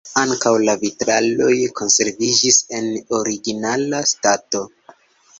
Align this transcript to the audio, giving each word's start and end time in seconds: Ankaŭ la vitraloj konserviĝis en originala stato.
Ankaŭ 0.19 0.51
la 0.67 0.73
vitraloj 0.83 1.57
konserviĝis 1.79 2.57
en 2.77 2.87
originala 3.19 4.01
stato. 4.13 4.63